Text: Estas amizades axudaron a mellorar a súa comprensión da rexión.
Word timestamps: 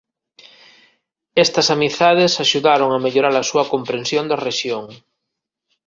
Estas 1.45 1.67
amizades 1.75 2.33
axudaron 2.43 2.89
a 2.93 3.01
mellorar 3.05 3.35
a 3.37 3.47
súa 3.49 3.67
comprensión 3.73 4.25
da 4.27 4.41
rexión. 4.47 4.85